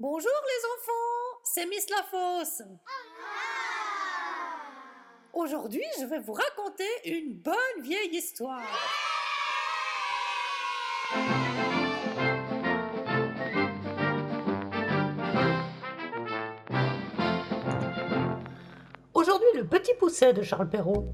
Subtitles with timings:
[0.00, 2.62] Bonjour les enfants, c'est Miss Lafosse.
[5.34, 8.62] Aujourd'hui, je vais vous raconter une bonne vieille histoire.
[19.12, 21.08] Aujourd'hui, le petit pousset de Charles Perrault.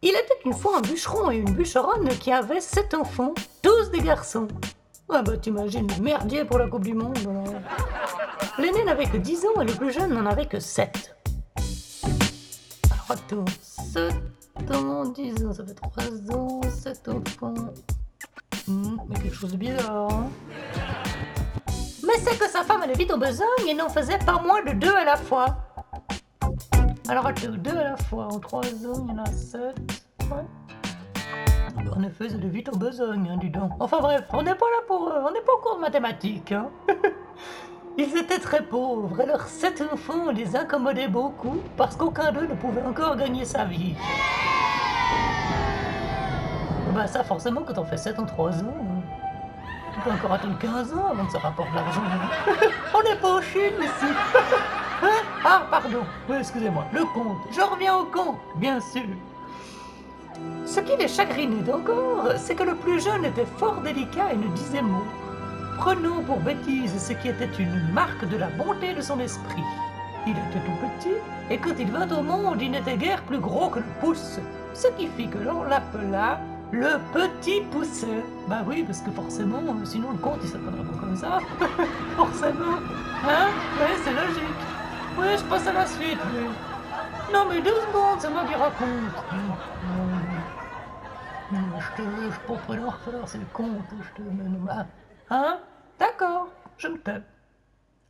[0.00, 4.00] Il était une fois un bûcheron et une bûcheronne qui avaient sept enfants, tous des
[4.00, 4.48] garçons.
[5.12, 7.18] Ah bah t'imagines le merdier pour la Coupe du Monde.
[8.58, 11.16] L'aîné n'avait que 10 ans et le plus jeune n'en avait que 7.
[12.90, 14.12] Alors attends, 7
[14.72, 17.54] ans, 10 ans, ça fait 3 ans, 7 enfants.
[18.68, 20.12] Hmm, mais quelque chose de bizarre.
[20.12, 20.30] Hein
[22.10, 24.72] mais c'est que sa femme allait vite en besogne et n'en faisait pas moins de
[24.72, 25.56] 2 à la fois.
[27.08, 29.60] Alors attends, 2 à la fois, en 3 ans, il y en a 7.
[30.22, 30.79] Ouais.
[31.96, 33.72] En effet, c'est de vite en besogne, hein, dis donc.
[33.80, 35.08] Enfin bref, on n'est pas là pour...
[35.08, 36.68] euh, on n'est pas au cours de mathématiques, hein.
[37.98, 42.54] Ils étaient très pauvres et leurs sept enfants les incommodaient beaucoup parce qu'aucun d'eux ne
[42.54, 43.94] pouvait encore gagner sa vie.
[46.94, 49.02] Bah ça forcément quand on fait 7 en 3 ans, hein.
[49.94, 52.02] tu peux encore attendre 15 ans avant que ça rapporte de l'argent.
[52.94, 54.12] on n'est pas en Chine ici.
[55.02, 55.22] Hein?
[55.42, 56.04] Ah pardon,
[56.38, 57.38] excusez-moi, le compte.
[57.50, 59.00] Je reviens au compte, bien sûr.
[60.66, 64.48] Ce qui les chagrinait encore, c'est que le plus jeune était fort délicat et ne
[64.54, 65.04] disait mot,
[65.78, 69.64] prenant pour bêtise ce qui était une marque de la bonté de son esprit.
[70.26, 71.16] Il était tout petit,
[71.50, 74.38] et quand il vint au monde, il n'était guère plus gros que le pouce,
[74.74, 76.38] ce qui fit que l'on l'appela
[76.72, 78.22] le petit pousset.
[78.46, 81.38] Bah oui, parce que forcément, euh, sinon le compte il s'appellerait pas comme ça.
[82.16, 82.78] forcément.
[83.28, 83.48] Hein
[83.80, 84.60] Oui, c'est logique.
[85.18, 86.46] Oui, je passe à la suite, oui.
[87.32, 89.24] Non mais deux secondes, c'est moi qui raconte.
[91.80, 94.86] Je te je peux pas le refaire, c'est le compte, je te mets là.
[95.30, 95.60] Hein?
[95.98, 97.22] D'accord, je me tais.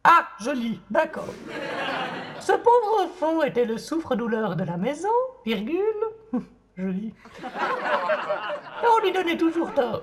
[0.03, 1.29] Ah, joli, d'accord.
[2.41, 5.09] Ce pauvre enfant était le souffre-douleur de la maison,
[5.45, 5.79] virgule.
[6.77, 7.15] Joli.
[7.43, 10.03] Et on lui donnait toujours tort.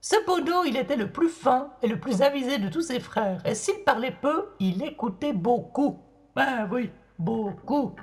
[0.00, 3.54] Cependant, il était le plus fin et le plus avisé de tous ses frères, et
[3.54, 6.00] s'il parlait peu, il écoutait beaucoup.
[6.34, 7.94] Ben oui, beaucoup.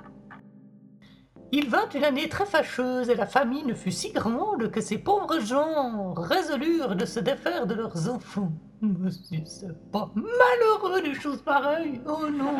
[1.50, 5.40] Il vint une année très fâcheuse et la famine fut si grande que ces pauvres
[5.40, 8.52] gens résolurent de se défaire de leurs enfants.
[8.82, 12.54] Mais si c'est pas malheureux des choses pareilles, oh non.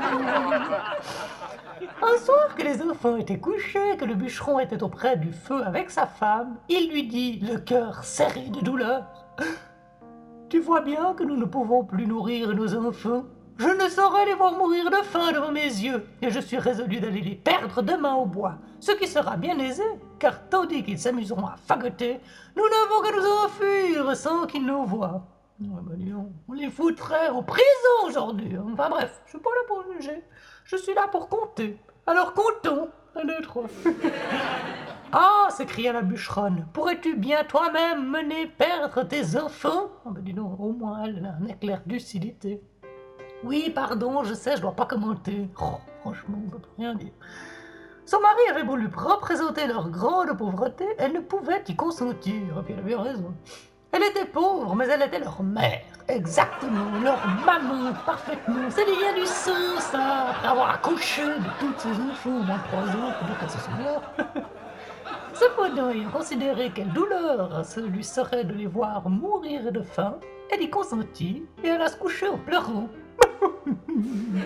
[2.02, 5.90] Un soir que les enfants étaient couchés, que le bûcheron était auprès du feu avec
[5.90, 9.04] sa femme, il lui dit, le cœur serré de douleur,
[10.48, 13.24] Tu vois bien que nous ne pouvons plus nourrir nos enfants
[13.58, 17.00] je ne saurais les voir mourir de faim devant mes yeux, et je suis résolu
[17.00, 19.82] d'aller les perdre demain au bois, ce qui sera bien aisé,
[20.18, 22.20] car tandis qu'ils s'amuseront à fagoter,
[22.56, 25.26] nous n'avons qu'à nous enfuir sans qu'ils nous voient.
[25.60, 25.94] Ouais, bah,
[26.48, 27.64] on les foutrait en prison
[28.06, 28.54] aujourd'hui.
[28.54, 28.64] hein.
[28.72, 30.22] Enfin bref, je suis pas là pour juger,
[30.64, 31.76] je suis là pour compter.
[32.06, 32.88] Alors comptons.
[33.16, 33.64] Un, deux, trois.
[35.10, 39.88] Ah s'écria la bûcheronne, pourrais-tu bien toi-même mener perdre tes enfants?
[40.04, 42.60] Ah bah dis donc, au moins elle a un éclair de lucidité.
[43.44, 45.48] Oui, pardon, je sais, je dois pas commenter.
[45.60, 47.12] Oh, franchement, on peut plus rien dire.
[48.04, 52.34] Son mari avait lui représenter leur grande pauvreté, elle ne pouvait y consentir.
[52.34, 53.34] Et puis elle avait raison.
[53.92, 55.82] Elle était pauvre, mais elle était leur mère.
[56.08, 58.70] Exactement, leur maman, parfaitement.
[58.70, 60.30] C'est lié du sang, ça.
[60.30, 63.58] Après avoir accouché de toutes ses enfants, trois ans, pour dire qu'elle se.
[65.34, 70.16] Cependant, ayant considéré quelle douleur ce lui serait de les voir mourir de faim,
[70.50, 72.88] elle y consentit et alla se coucher en pleurant.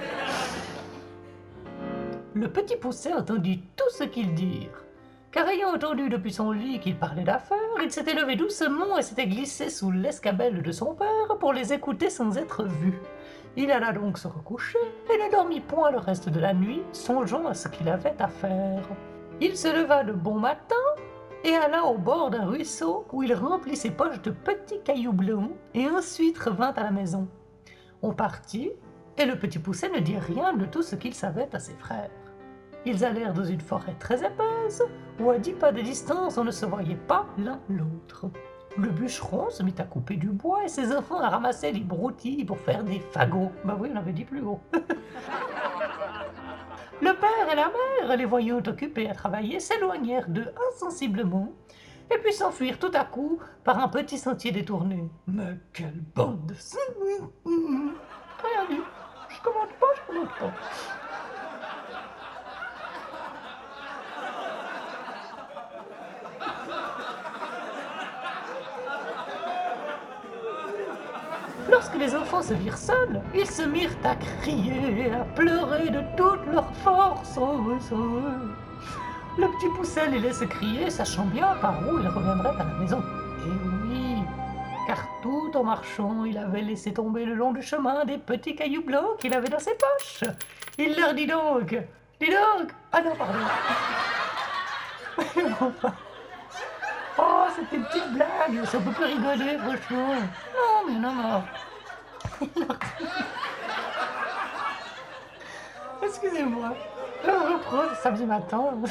[2.35, 4.85] Le petit pousset entendit tout ce qu'ils dirent,
[5.31, 9.27] car ayant entendu depuis son lit qu'ils parlaient d'affaires, il s'était levé doucement et s'était
[9.27, 12.95] glissé sous l'escabelle de son père pour les écouter sans être vu.
[13.57, 14.79] Il alla donc se recoucher
[15.13, 18.29] et ne dormit point le reste de la nuit, songeant à ce qu'il avait à
[18.29, 18.83] faire.
[19.41, 20.75] Il se leva de bon matin
[21.45, 25.51] et alla au bord d'un ruisseau où il remplit ses poches de petits cailloux blancs
[25.75, 27.29] et ensuite revint à la maison.
[28.05, 28.73] On partit,
[29.17, 32.11] et le petit pousset ne dit rien de tout ce qu'il savait à ses frères.
[32.85, 34.83] Ils allèrent dans une forêt très épaisse,
[35.21, 38.27] où à dix pas de distance on ne se voyait pas l'un l'autre.
[38.77, 42.45] Le bûcheron se mit à couper du bois et ses enfants à ramasser les broutilles
[42.45, 43.53] pour faire des fagots.
[43.65, 44.61] Bah oui, on avait dit plus haut.
[47.03, 51.53] le père et la mère, les voyant occupés à travailler, s'éloignèrent d'eux insensiblement
[52.15, 55.09] et puis s'enfuirent tout à coup par un petit sentier détourné.
[55.27, 56.55] Mais quelle bande de...
[57.45, 58.81] Rien dit.
[59.29, 60.53] Je commande pas, je commande pas.
[71.71, 76.03] Lorsque les enfants se virent seuls, ils se mirent à crier et à pleurer de
[76.17, 77.39] toute leur force.
[77.41, 77.79] Oh,
[79.39, 83.03] Le petit pousset les laissait crier, sachant bien par où il reviendrait à la maison.
[83.47, 84.17] Et oui,
[84.87, 88.85] car tout en marchant, il avait laissé tomber le long du chemin des petits cailloux
[88.85, 90.25] blancs qu'il avait dans ses poches.
[90.77, 91.77] Il leur dit donc
[92.21, 93.39] Dis donc Ah non, pardon
[97.19, 100.15] Oh, c'était une petite blague, ça peut plus rigoler, franchement.
[100.55, 101.43] Non, mais non.
[106.03, 106.75] Excusez-moi.
[107.25, 108.73] Reprends le samedi matin.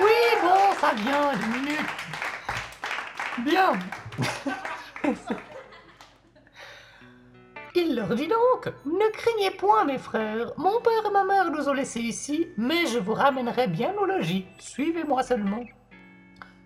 [0.00, 1.80] Oui, bon, ça vient, deux minutes.
[3.38, 3.72] Bien.
[7.74, 11.68] Il leur dit donc Ne craignez point, mes frères, mon père et ma mère nous
[11.68, 14.46] ont laissés ici, mais je vous ramènerai bien au logis.
[14.58, 15.64] Suivez-moi seulement.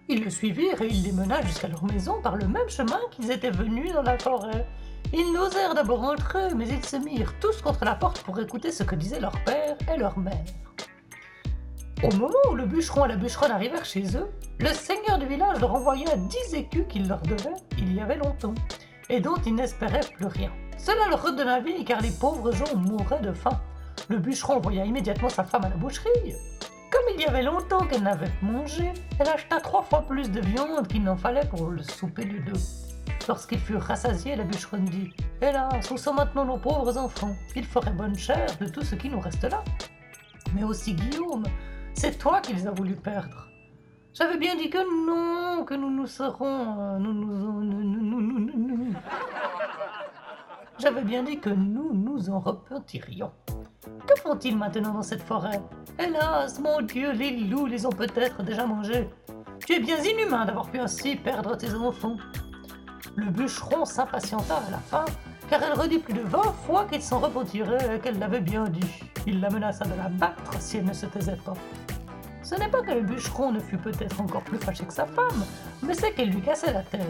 [0.09, 3.31] Ils le suivirent et il les mena jusqu'à leur maison par le même chemin qu'ils
[3.31, 4.67] étaient venus dans la forêt.
[5.15, 8.83] Ils n'osèrent d'abord entrer, mais ils se mirent tous contre la porte pour écouter ce
[8.83, 10.45] que disaient leur père et leur mère.
[12.03, 15.61] Au moment où le bûcheron et la bûcheronne arrivèrent chez eux, le seigneur du village
[15.61, 18.55] leur envoya dix écus qu'il leur devait il y avait longtemps,
[19.11, 20.51] et dont ils n'espéraient plus rien.
[20.79, 23.61] Cela leur redonna vie car les pauvres gens mouraient de faim.
[24.09, 26.35] Le bûcheron envoya immédiatement sa femme à la boucherie.
[26.91, 30.89] Comme il y avait longtemps qu'elle n'avait mangé, elle acheta trois fois plus de viande
[30.89, 32.59] qu'il n'en fallait pour le souper du deux.
[33.29, 35.11] Lorsqu'ils furent rassasiés, la bûcheronne dit
[35.41, 37.35] Hélas, où sont maintenant nos pauvres enfants?
[37.55, 39.63] Ils feraient bonne chère de tout ce qui nous reste là.
[40.55, 41.45] Mais aussi Guillaume,
[41.95, 43.47] c'est toi qui les as voulu perdre.
[44.15, 46.99] J'avais bien dit que non, que nous nous serons.
[46.99, 48.93] nous, nous,
[50.79, 53.31] J'avais bien dit que nous nous en repentirions.
[54.07, 55.61] Que font-ils maintenant dans cette forêt?
[55.99, 59.09] Hélas, mon Dieu, les loups les ont peut-être déjà mangés.
[59.67, 62.17] Tu es bien inhumain d'avoir pu ainsi perdre tes enfants.
[63.17, 65.05] Le bûcheron s'impatienta à la fin,
[65.49, 69.03] car elle redit plus de vingt fois qu'il s'en repentirait et qu'elle l'avait bien dit.
[69.27, 71.55] Il la menaça de la battre si elle ne se taisait pas.
[72.43, 75.45] Ce n'est pas que le bûcheron ne fut peut-être encore plus fâché que sa femme,
[75.83, 77.01] mais c'est qu'elle lui cassait la tête,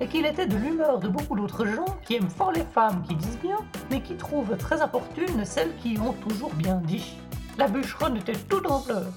[0.00, 3.14] et qu'il était de l'humeur de beaucoup d'autres gens qui aiment fort les femmes qui
[3.14, 3.58] disent bien,
[3.90, 7.18] mais qui trouvent très importunes celles qui ont toujours bien dit.
[7.56, 9.12] La bûcheronne était tout en pleurs.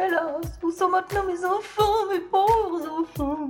[0.00, 3.48] Hélas, où sont maintenant mes enfants, mes pauvres enfants?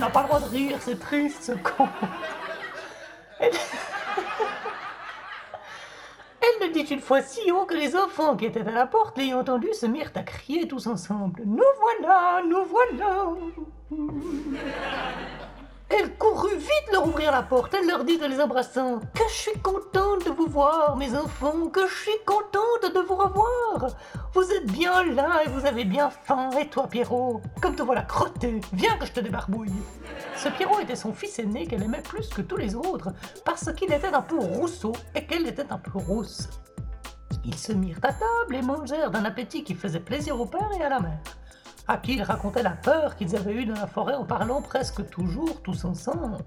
[0.00, 1.86] N'a pas le droit de rire, c'est triste ce con.
[3.38, 3.52] Elle...
[6.42, 9.18] Elle le dit une fois si haut que les enfants qui étaient à la porte,
[9.18, 11.42] l'ayant entendu, se mirent à crier tous ensemble.
[11.44, 13.26] Nous voilà, nous voilà.
[15.90, 17.74] Elle courut vite leur ouvrir la porte.
[17.74, 21.68] Elle leur dit en les embrassant Que je suis contente de vous voir, mes enfants,
[21.68, 23.96] que je suis contente de vous revoir.
[24.32, 26.50] Vous êtes bien là et vous avez bien faim.
[26.60, 29.72] Et toi, Pierrot, comme te voilà crotté, viens que je te débarbouille.
[30.36, 33.10] Ce Pierrot était son fils aîné qu'elle aimait plus que tous les autres
[33.44, 36.48] parce qu'il était un peu rousseau et qu'elle était un peu rousse.
[37.44, 40.84] Ils se mirent à table et mangèrent d'un appétit qui faisait plaisir au père et
[40.84, 41.20] à la mère
[41.90, 45.08] à qui ils racontaient la peur qu'ils avaient eue dans la forêt en parlant presque
[45.10, 46.38] toujours tous ensemble.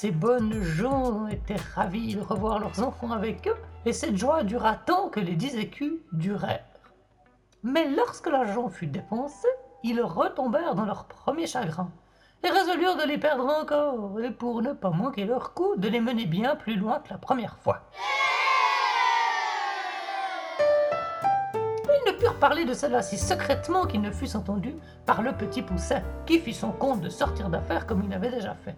[0.00, 4.74] Ces bonnes gens étaient ravis de revoir leurs enfants avec eux, et cette joie dura
[4.74, 6.64] tant que les dix écus durèrent.
[7.62, 9.46] Mais lorsque l'argent fut dépensé,
[9.82, 11.90] ils retombèrent dans leur premier chagrin,
[12.42, 16.00] et résolurent de les perdre encore, et pour ne pas manquer leur coup, de les
[16.00, 17.82] mener bien plus loin que la première fois.
[22.18, 26.38] purent parler de cela si secrètement qu'il ne fût entendu par le petit poussin, qui
[26.38, 28.76] fit son compte de sortir d'affaires comme il avait déjà fait.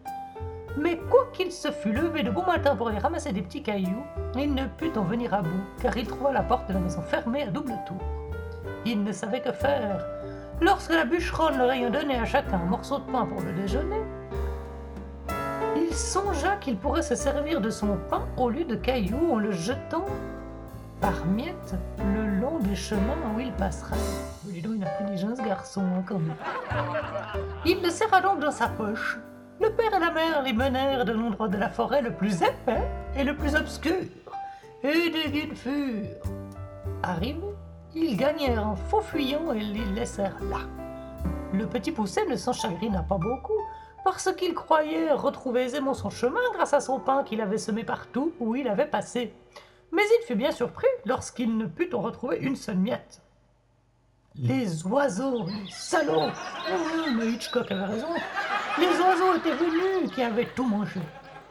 [0.76, 4.04] Mais quoiqu'il se fût levé de bon matin pour aller ramasser des petits cailloux,
[4.36, 7.02] il ne put en venir à bout, car il trouva la porte de la maison
[7.02, 7.98] fermée à double tour.
[8.86, 10.04] Il ne savait que faire.
[10.60, 14.00] Lorsque la bûcheronne leur ayant donné à chacun un morceau de pain pour le déjeuner,
[15.76, 19.52] il songea qu'il pourrait se servir de son pain au lieu de cailloux en le
[19.52, 20.06] jetant
[21.00, 23.00] par miettes le long des chemins
[23.36, 23.96] où il passerait.
[24.44, 26.36] Dis donc, il garçon, quand même.
[27.66, 29.18] Il le serra donc dans sa poche.
[29.62, 32.82] Le père et la mère les menèrent de l'endroit de la forêt le plus épais
[33.16, 34.02] et le plus obscur.
[34.82, 36.08] Et dès qu'ils furent
[37.04, 37.54] arrivés,
[37.94, 40.62] ils gagnèrent en faux fuyant et les laissèrent là.
[41.52, 43.60] Le petit poussé ne s'en chagrina pas beaucoup,
[44.04, 48.32] parce qu'il croyait retrouver aisément son chemin grâce à son pain qu'il avait semé partout
[48.40, 49.32] où il avait passé.
[49.92, 53.22] Mais il fut bien surpris lorsqu'il ne put en retrouver une seule miette.
[54.34, 58.08] Les oiseaux, les salauds oh, Mais Hitchcock avait raison.
[58.78, 61.00] Les oiseaux étaient venus qui avaient tout mangé.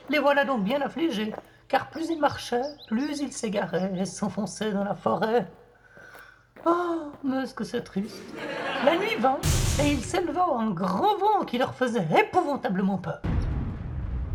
[0.10, 1.34] Les voilà donc bien affligés,
[1.68, 5.48] car plus ils marchaient, plus ils s'égaraient et s'enfonçaient dans la forêt.
[6.66, 8.18] Oh, mais est-ce que c'est triste?
[8.84, 9.38] La nuit vint,
[9.82, 13.22] et il s'éleva un grand vent qui leur faisait épouvantablement peur.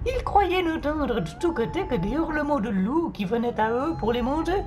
[0.07, 3.95] Ils croyaient n'entendre de tous côtés que des hurlements de loups qui venaient à eux
[3.99, 4.63] pour les manger.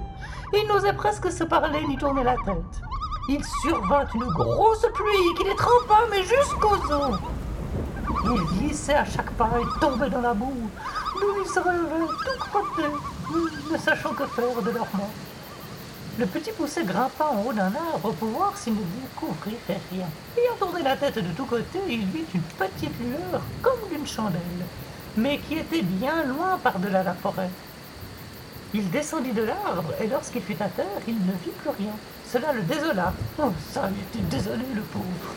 [0.53, 2.81] Ils n'osaient presque se parler ni tourner la tête.
[3.29, 7.19] Il survint une grosse pluie qui les trempa, mais jusqu'aux os.
[8.25, 10.69] Ils glissaient à chaque pas et tombaient dans la boue,
[11.15, 12.93] d'où ils se relevaient tout crottés,
[13.71, 15.09] ne sachant que faire de leur mort.
[16.17, 20.07] Le petit poussé grimpa en haut d'un arbre pour voir s'il ne découvrirait rien.
[20.37, 24.41] Ayant tourné la tête de tous côtés, il vit une petite lueur comme d'une chandelle,
[25.15, 27.49] mais qui était bien loin par-delà la forêt.
[28.73, 31.93] Il descendit de l'arbre, et lorsqu'il fut à terre, il ne vit plus rien.
[32.31, 33.11] Cela le désola.
[33.39, 35.33] Oh, ça, il était désolé, le pauvre.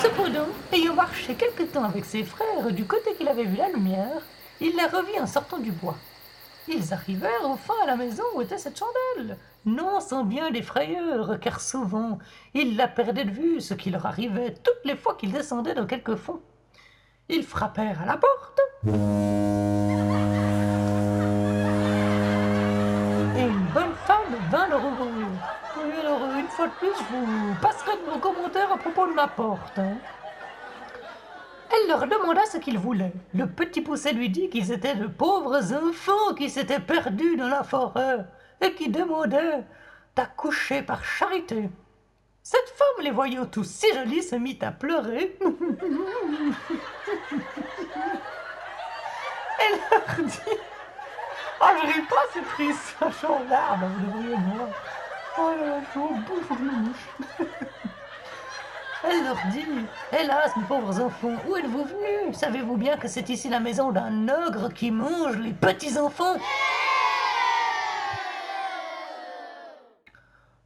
[0.00, 4.22] Cependant, ayant marché quelque temps avec ses frères du côté qu'il avait vu la lumière,
[4.58, 5.96] il la revit en sortant du bois.
[6.68, 9.36] Ils arrivèrent enfin à la maison où était cette chandelle,
[9.66, 12.18] non sans bien des frayeurs, car souvent
[12.54, 15.86] ils la perdaient de vue, ce qui leur arrivait toutes les fois qu'ils descendaient dans
[15.86, 16.40] quelque fond.
[17.28, 18.60] Ils frappèrent à la porte.
[26.66, 29.78] De plus, vous passerez de vos commentaires à propos de ma porte.
[29.78, 29.96] hein.
[31.74, 33.12] Elle leur demanda ce qu'ils voulaient.
[33.34, 37.62] Le petit poussé lui dit qu'ils étaient de pauvres enfants qui s'étaient perdus dans la
[37.64, 38.26] forêt
[38.60, 39.64] et qui demandaient
[40.14, 41.70] d'accoucher par charité.
[42.42, 45.38] Cette femme, les voyant tous si jolis, se mit à pleurer.
[49.58, 50.58] Elle leur dit
[51.60, 52.96] Ah, je ris pas, c'est triste,
[53.28, 54.68] en larmes, vous devriez voir.
[55.38, 57.08] Oh là là, je me mouche.
[59.04, 59.64] Elle leur dit
[60.12, 62.36] Hélas, mes pauvres enfants, où êtes-vous venus?
[62.36, 66.36] Savez-vous bien que c'est ici la maison d'un ogre qui mange les petits enfants?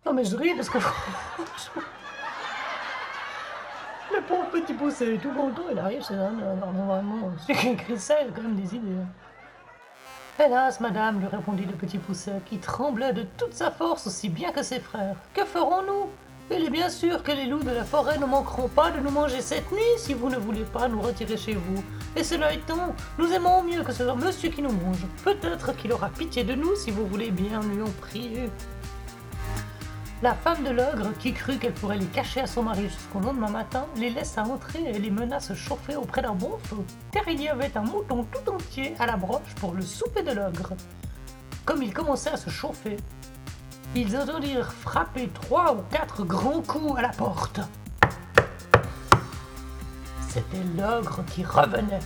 [0.04, 0.78] Non, mais je ris parce que.
[4.14, 7.32] Le pauvre petit poussé est tout content, il arrive non, vraiment.
[7.46, 7.94] Celui qui écrit
[8.34, 9.02] quand même des idées.
[10.38, 14.52] Hélas, madame, lui répondit le petit pousset, qui tremblait de toute sa force aussi bien
[14.52, 15.16] que ses frères.
[15.32, 16.10] Que ferons-nous?
[16.50, 19.10] Il est bien sûr que les loups de la forêt ne manqueront pas de nous
[19.10, 21.82] manger cette nuit si vous ne voulez pas nous retirer chez vous.
[22.14, 25.06] Et cela étant, nous aimons mieux que ce soit monsieur qui nous mange.
[25.24, 28.50] Peut-être qu'il aura pitié de nous si vous voulez bien lui en prier.
[30.22, 33.50] La femme de l'ogre, qui crut qu'elle pourrait les cacher à son mari jusqu'au lendemain
[33.50, 36.78] matin, les laissa entrer et les mena se chauffer auprès d'un bon feu,
[37.12, 40.32] car il y avait un mouton tout entier à la broche pour le souper de
[40.32, 40.72] l'ogre.
[41.66, 42.96] Comme ils commençaient à se chauffer,
[43.94, 47.60] ils entendirent frapper trois ou quatre grands coups à la porte.
[50.26, 52.00] C'était l'ogre qui revenait.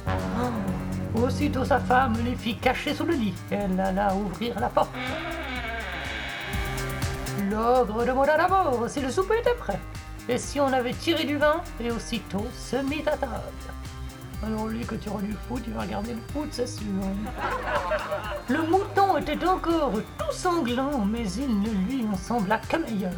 [1.14, 3.34] Aussitôt sa femme les fit cacher sous le lit.
[3.52, 4.90] Elle alla ouvrir la porte.
[7.60, 9.78] L'ogre demanda d'abord si le souper était prêt,
[10.30, 13.34] et si on avait tiré du vin, et aussitôt se mit à table.
[14.42, 16.86] Alors lui, que tu auras du foot, il va regarder le foot, c'est sûr.
[18.48, 23.12] Le mouton était encore tout sanglant, mais il ne lui en sembla que meilleur.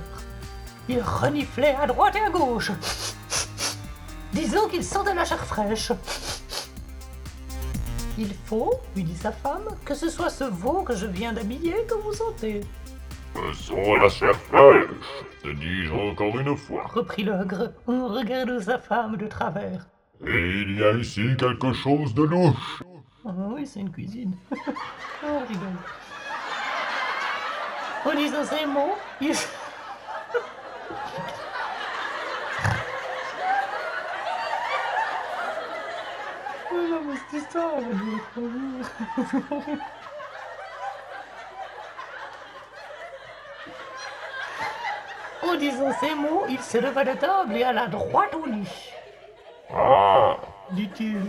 [0.89, 2.73] Il reniflait à droite et à gauche,
[4.33, 5.93] disant qu'il sentait la chair fraîche.
[8.19, 11.87] Il faut, lui dit sa femme, que ce soit ce veau que je viens d'habiller
[11.89, 12.63] que vous sentez.
[13.55, 14.89] Sans la chair fraîche,
[15.43, 16.87] te dis-je encore une fois.
[16.87, 19.87] reprit l'ogre en regardant sa femme de travers.
[20.27, 22.83] Et il y a ici quelque chose de louche.
[23.25, 24.35] Ah oui, c'est une cuisine.
[24.53, 24.57] oh,
[25.25, 25.79] on rigole.
[28.05, 29.35] En disant ces mots, il...
[36.75, 38.01] Oh non, mais cette histoire, elle va
[39.55, 39.79] durer
[45.53, 48.91] En disant ces mots, il se leva de table et alla droit au lit,
[49.75, 50.37] Ah,
[50.71, 51.21] dit-il.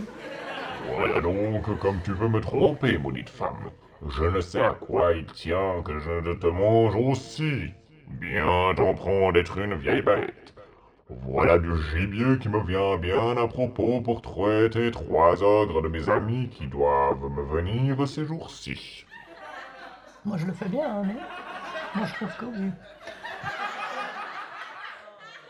[0.96, 3.70] voilà donc comme tu veux me tromper, maudite femme.
[4.10, 7.72] Je ne sais à quoi il tient que je ne te mange aussi.
[8.08, 10.53] Bien t'en prends d'être une vieille bête.
[11.10, 16.10] Voilà du gibier qui me vient bien à propos pour traiter trois ogres de mes
[16.10, 19.06] amis qui doivent me venir ces jours-ci.
[20.25, 21.15] Moi, je le fais bien, hein, non
[21.96, 22.70] Moi, je trouve que oui.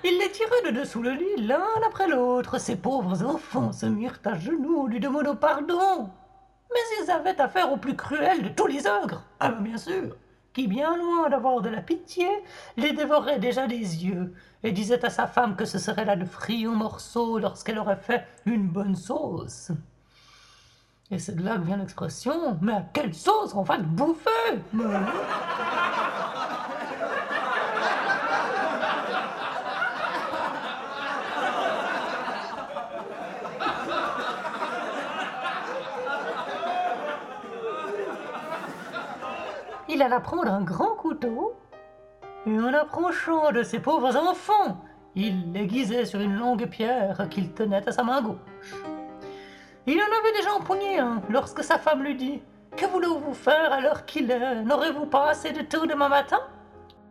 [0.05, 2.59] Il les tira de dessous le lit l'un après l'autre.
[2.59, 6.09] Ces pauvres enfants se mirent à genoux, lui demandant pardon.
[6.71, 10.15] Mais ils avaient affaire au plus cruel de tous les ogres, ah ben, bien sûr,
[10.53, 12.27] qui, bien loin d'avoir de la pitié,
[12.77, 14.33] les dévorait déjà des yeux,
[14.63, 18.25] et disait à sa femme que ce serait là de friands morceaux lorsqu'elle aurait fait
[18.45, 19.71] une bonne sauce.
[21.11, 24.59] Et c'est de là que vient l'expression Mais à quelle sauce on va le bouffer?
[39.89, 41.53] Il alla prendre un grand couteau,
[42.45, 44.81] et en approchant de ses pauvres enfants,
[45.15, 48.73] il l'aiguisait sur une longue pierre qu'il tenait à sa main gauche.
[49.85, 52.41] Il en avait déjà empoigné un lorsque sa femme lui dit
[52.77, 54.63] Que voulez-vous faire à l'heure qu'il est?
[54.63, 56.39] N'aurez-vous pas assez de tout demain matin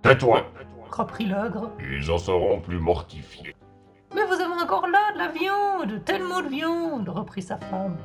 [0.03, 0.43] Tais-toi
[0.93, 1.71] reprit l'ogre.
[1.81, 3.57] Ils en seront plus mortifiés.
[4.15, 7.97] Mais vous avez encore là de la viande, tellement de viande, reprit sa femme.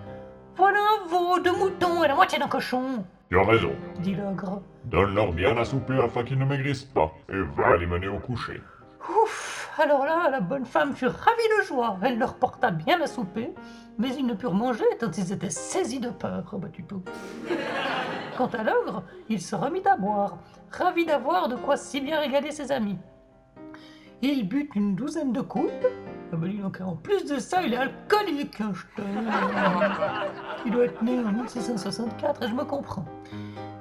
[0.56, 3.04] Voilà un veau, deux moutons et la moitié d'un cochon.
[3.30, 3.72] Tu as raison.
[4.00, 4.62] dit l'ogre.
[4.86, 8.62] Donne-leur bien à souper afin qu'ils ne maigrissent pas, et va les mener au coucher.
[9.10, 11.98] Ouf Alors là, la bonne femme fut ravie de joie.
[12.04, 13.54] Elle leur porta bien à souper,
[13.98, 16.50] mais ils ne purent manger tant ils étaient saisis de peur.
[16.54, 17.00] Oh bah, tu peux.
[18.38, 20.38] Quant à l'ogre, il se remit à boire,
[20.72, 22.98] ravi d'avoir de quoi si bien régaler ses amis.
[24.22, 25.88] Il but une douzaine de coupes,
[26.34, 28.84] ah donc, en plus de ça, il est alcoolique, hein, je
[30.66, 33.06] Il doit être né en 1664, et je me comprends.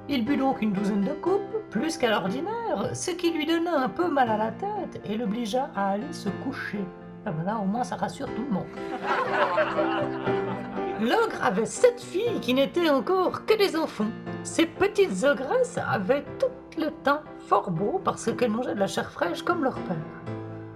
[0.07, 3.89] Il but donc une douzaine de coupes, plus qu'à l'ordinaire, ce qui lui donna un
[3.89, 6.85] peu mal à la tête et l'obligea à aller se coucher.
[7.25, 8.67] Ah ben là, au moins, ça rassure tout le monde.
[11.01, 14.07] L'ogre avait sept filles qui n'étaient encore que des enfants.
[14.43, 19.11] Ces petites ogresses avaient tout le temps fort beau parce qu'elles mangeaient de la chair
[19.11, 19.97] fraîche comme leur père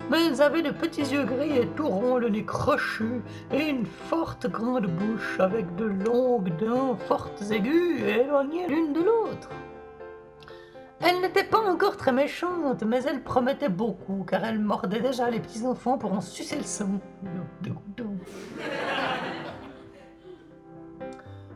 [0.10, 3.86] mais elles avaient de petits yeux gris et tout ronds, le nez crochu, et une
[3.86, 9.50] forte grande bouche avec de longues dents fortes aiguës éloignées l'une de l'autre.
[11.04, 15.40] Elles n'étaient pas encore très méchantes, mais elles promettaient beaucoup, car elles mordaient déjà les
[15.40, 17.00] petits enfants pour en sucer le sang.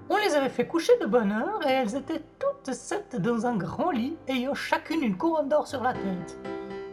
[0.09, 3.55] On les avait fait coucher de bonne heure, et elles étaient toutes sept dans un
[3.55, 6.39] grand lit, ayant chacune une couronne d'or sur la tête.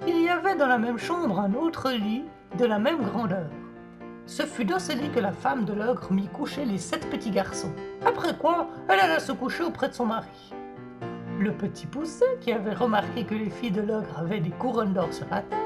[0.08, 2.24] Il y avait dans la même chambre un autre lit
[2.58, 3.46] de la même grandeur.
[4.26, 7.30] Ce fut dans ce lit que la femme de l'ogre mit coucher les sept petits
[7.30, 7.72] garçons.
[8.04, 10.52] Après quoi, elle alla se coucher auprès de son mari.
[11.38, 15.12] Le petit Pousset, qui avait remarqué que les filles de l'ogre avaient des couronnes d'or
[15.12, 15.58] sur la tête,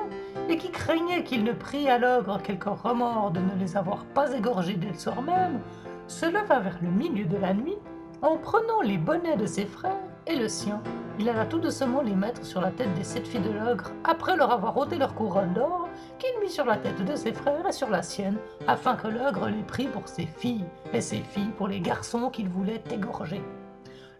[0.50, 4.34] et qui craignait qu'il ne prie à l'ogre quelque remords de ne les avoir pas
[4.34, 5.60] égorgés dès le soir même,
[6.08, 7.78] se leva vers le milieu de la nuit
[8.20, 9.96] en prenant les bonnets de ses frères
[10.26, 10.82] et le sien
[11.18, 14.36] il alla tout doucement les mettre sur la tête des sept filles de l'ogre, après
[14.36, 17.72] leur avoir ôté leur couronne d'or, qu'il mit sur la tête de ses frères et
[17.72, 21.68] sur la sienne, afin que l'ogre les prît pour ses filles, et ses filles pour
[21.68, 23.42] les garçons qu'il voulait égorger.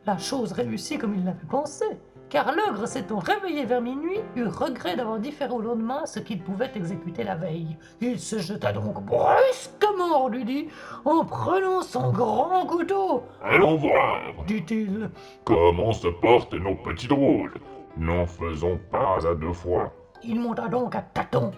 [0.07, 1.85] La chose réussit comme il l'avait pensé,
[2.29, 6.71] car l'ogre s'étant réveillé vers minuit, eut regret d'avoir différé au lendemain ce qu'il pouvait
[6.75, 7.77] exécuter la veille.
[8.01, 10.69] Il se jeta donc brusquement, lui dit,
[11.05, 13.25] en prenant son grand couteau.
[13.43, 15.11] Allons voir, dit-il,
[15.45, 17.55] comment se portent nos petits drôles?
[17.97, 19.93] N'en faisons pas à deux fois.
[20.23, 21.53] Il monta donc à tâtons.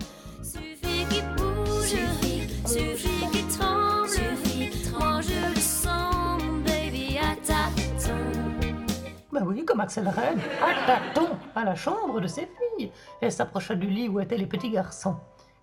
[9.39, 12.91] Ben oui, comme Axel Red, à tâtons, à la chambre de ses filles,
[13.23, 15.15] et s'approcha du lit où étaient les petits garçons,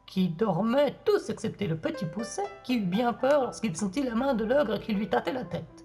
[0.06, 4.34] qui dormaient tous excepté le petit Pousset, qui eut bien peur lorsqu'il sentit la main
[4.34, 5.84] de l'ogre qui lui tâtait la tête,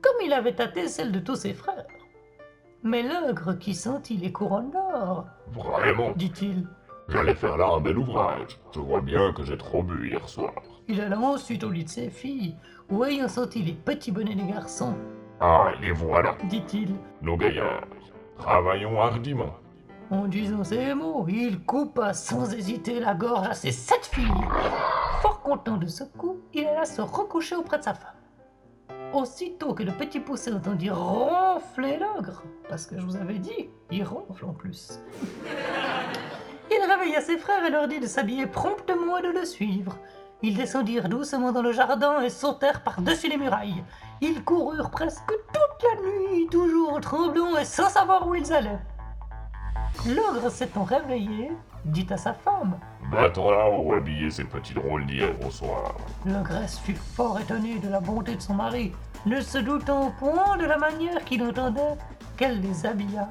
[0.00, 1.84] comme il avait tâté celle de tous ses frères.
[2.84, 6.66] Mais l'ogre qui sentit les couronnes d'or, Vraiment dit-il,
[7.08, 8.58] J'allais faire là un bel ouvrage.
[8.74, 10.54] Je vois bien que j'ai trop bu hier soir.
[10.88, 12.56] Il alla ensuite au lit de ses filles,
[12.88, 14.94] où ayant senti les petits bonnets des garçons,
[15.40, 16.94] ah, les voilà, dit-il.
[17.22, 17.86] nos gaillards.
[18.36, 19.54] Travaillons hardiment.
[20.10, 24.26] En disant ces mots, il coupa sans hésiter la gorge à ses sept filles.
[25.22, 28.14] Fort content de ce coup, il alla se recoucher auprès de sa femme.
[29.14, 34.04] Aussitôt que le petit poussé entendit ronfler l'ogre, parce que je vous avais dit, il
[34.04, 35.00] ronfle en plus.
[36.72, 39.98] Il réveilla ses frères et leur dit de s'habiller promptement et de le suivre.
[40.40, 43.82] Ils descendirent doucement dans le jardin et sautèrent par-dessus les murailles.
[44.22, 48.78] Ils coururent presque toute la nuit, toujours tremblants et sans savoir où ils allaient.
[50.06, 51.50] L'ogre s'étant réveillé,
[51.86, 52.78] dit à sa femme
[53.10, 55.94] Va-t'en là où habiller ces petits drôles d'hier au soir.
[56.26, 58.92] L'ogresse fut fort étonnée de la bonté de son mari,
[59.24, 61.96] ne se doutant point de la manière qu'il entendait
[62.36, 63.26] qu'elle les habilla.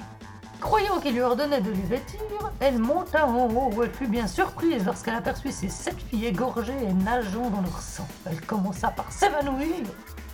[0.59, 2.19] Croyant qu'il lui ordonnait de les vêtir,
[2.59, 6.83] elle monta en haut où elle fut bien surprise lorsqu'elle aperçut ses sept filles égorgées
[6.83, 8.07] et nageant dans leur sang.
[8.25, 9.85] Elle commença par s'évanouir.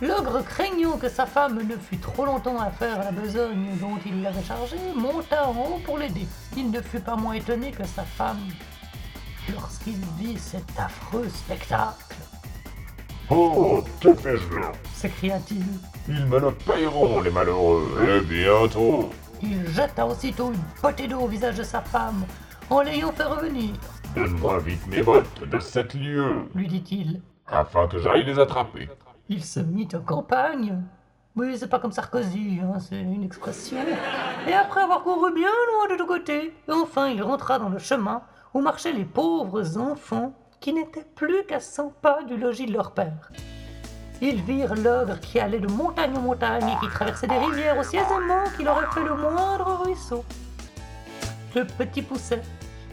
[0.02, 4.22] L'ogre, craignant que sa femme ne fût trop longtemps à faire la besogne dont il
[4.22, 6.26] l'avait chargée, monta en haut pour l'aider.
[6.56, 8.42] Il ne fut pas moins étonné que sa femme
[9.54, 12.16] lorsqu'il vit cet affreux spectacle.
[13.30, 15.64] Oh, que fais-je là s'écria-t-il.
[16.08, 19.10] Ils me le payeront, les malheureux, et bientôt.
[19.42, 22.24] Il jeta aussitôt une potée d'eau au visage de sa femme
[22.70, 23.72] en l'ayant fait revenir.
[24.14, 27.20] Donne-moi vite mes bottes de sept lieues, lui dit-il.
[27.46, 28.88] afin que j'aille les attraper.
[29.28, 30.80] Il se mit en campagne.
[31.34, 33.76] Oui, c'est pas comme Sarkozy, hein, c'est une expression.
[34.46, 38.22] Et après avoir couru bien loin de tous côtés, enfin il rentra dans le chemin
[38.54, 42.92] où marchaient les pauvres enfants qui n'étaient plus qu'à cent pas du logis de leur
[42.92, 43.30] père.
[44.22, 47.96] Ils virent l'ogre qui allait de montagne en montagne et qui traversait des rivières aussi
[47.96, 50.24] aisément qu'il aurait fait le moindre ruisseau.
[51.54, 52.42] Le petit pousset,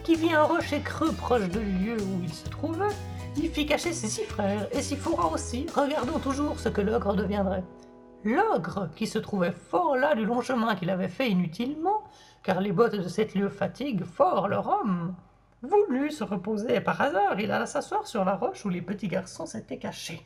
[0.04, 2.96] qui vit un rocher creux proche du lieu où il se trouvait,
[3.38, 7.16] y fit cacher ses six frères et s'y fourra aussi, regardant toujours ce que l'ogre
[7.16, 7.64] deviendrait.
[8.24, 12.04] L'ogre, qui se trouvait fort là du long chemin qu'il avait fait inutilement,
[12.44, 15.16] car les bottes de cette lieu fatiguent fort leur homme,
[15.62, 19.08] voulut se reposer et par hasard il alla s'asseoir sur la roche où les petits
[19.08, 20.26] garçons s'étaient cachés.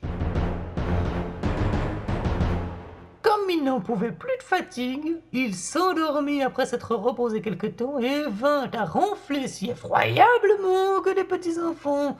[3.21, 8.23] Comme il n'en pouvait plus de fatigue, il s'endormit après s'être reposé quelque temps et
[8.27, 12.17] vint à ronfler si effroyablement que les petits enfants,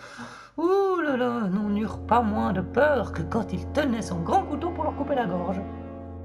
[0.58, 4.72] là là, n'en eurent pas moins de peur que quand il tenait son grand couteau
[4.72, 5.62] pour leur couper la gorge.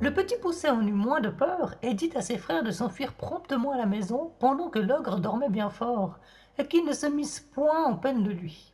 [0.00, 3.12] Le petit pousset en eut moins de peur et dit à ses frères de s'enfuir
[3.12, 6.18] promptement à la maison pendant que l'ogre dormait bien fort,
[6.58, 8.72] et qu'ils ne se missent point en peine de lui.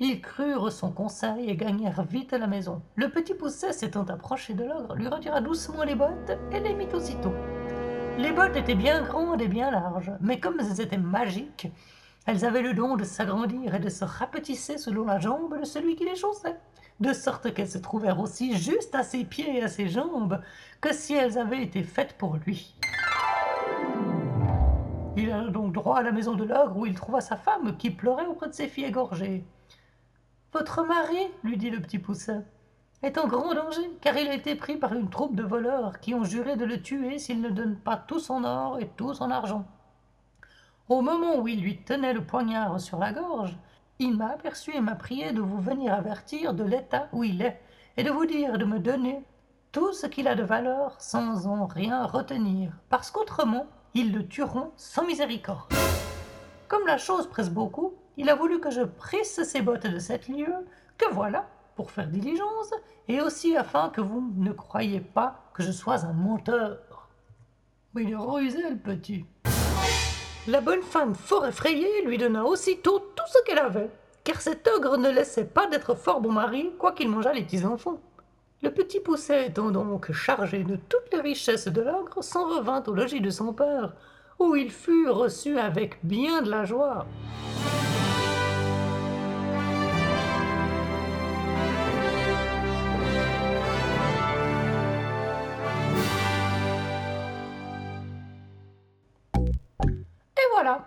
[0.00, 2.82] Ils crurent son conseil et gagnèrent vite la maison.
[2.96, 6.88] Le petit pousset s'étant approché de l'ogre, lui retira doucement les bottes et les mit
[6.94, 7.34] aussitôt.
[8.18, 11.68] Les bottes étaient bien grandes et bien larges, mais comme elles étaient magiques,
[12.26, 15.96] elles avaient le don de s'agrandir et de se rapetisser selon la jambe de celui
[15.96, 16.56] qui les chaussait,
[17.00, 20.40] de sorte qu'elles se trouvèrent aussi juste à ses pieds et à ses jambes
[20.80, 22.76] que si elles avaient été faites pour lui.
[25.16, 27.90] Il alla donc droit à la maison de l'ogre où il trouva sa femme qui
[27.90, 29.44] pleurait auprès de ses filles égorgées.
[30.52, 32.44] Votre mari, lui dit le petit poussin,
[33.02, 36.14] est en grand danger, car il a été pris par une troupe de voleurs qui
[36.14, 39.30] ont juré de le tuer s'il ne donne pas tout son or et tout son
[39.30, 39.66] argent.
[40.88, 43.56] Au moment où il lui tenait le poignard sur la gorge,
[43.98, 47.60] il m'a aperçu et m'a prié de vous venir avertir de l'état où il est,
[47.96, 49.24] et de vous dire de me donner
[49.70, 54.72] tout ce qu'il a de valeur sans en rien retenir, parce qu'autrement ils le tueront
[54.76, 55.72] sans miséricorde.
[56.66, 60.28] Comme la chose presse beaucoup, il a voulu que je prisse ses bottes de sept
[60.28, 60.66] lieues,
[60.98, 62.72] que voilà, pour faire diligence,
[63.08, 67.08] et aussi afin que vous ne croyiez pas que je sois un menteur.
[67.94, 69.26] Mais il est rusé, le petit.
[70.48, 73.90] La bonne femme, fort effrayée, lui donna aussitôt tout ce qu'elle avait,
[74.24, 78.00] car cet ogre ne laissait pas d'être fort bon mari, quoiqu'il mangeât les petits enfants.
[78.60, 82.92] Le petit pousset étant donc chargé de toutes les richesses de l'ogre, s'en revint au
[82.92, 83.94] logis de son père,
[84.40, 87.06] où il fut reçu avec bien de la joie.
[100.62, 100.86] Voilà.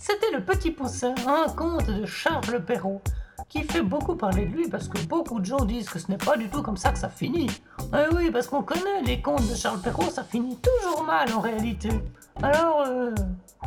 [0.00, 3.00] C'était le petit poussin, un conte de Charles Perrault,
[3.48, 6.18] qui fait beaucoup parler de lui parce que beaucoup de gens disent que ce n'est
[6.18, 7.48] pas du tout comme ça que ça finit.
[7.94, 11.40] Eh oui, parce qu'on connaît les contes de Charles Perrault, ça finit toujours mal en
[11.40, 11.90] réalité.
[12.42, 13.14] Alors, euh,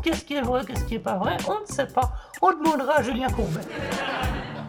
[0.03, 2.11] qu'est-ce qui est vrai, qu'est-ce qui est pas vrai On ne sait pas.
[2.41, 3.61] On demandera à Julien Courbet.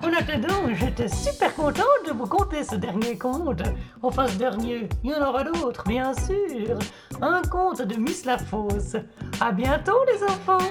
[0.06, 3.62] En attendant, j'étais super contente de vous conter ce dernier conte.
[4.02, 6.78] Enfin, ce dernier, il y en aura d'autres, bien sûr.
[7.20, 8.94] Un conte de Miss La Fosse.
[9.40, 10.64] À bientôt, les enfants